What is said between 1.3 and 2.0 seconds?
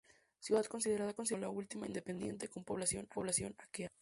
la última